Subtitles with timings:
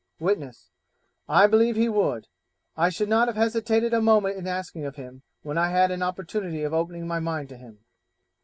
[0.19, 0.71] Witness
[1.29, 2.25] 'I believe he would:
[2.75, 5.91] I should not have hesitated a moment in asking of him when I had had
[5.91, 7.85] an opportunity of opening my mind to him.'